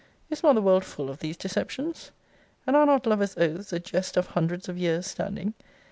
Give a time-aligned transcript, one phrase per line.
[0.31, 2.09] Is not the world full of these deceptions?
[2.65, 5.53] And are not lovers' oaths a jest of hundreds of years' standing?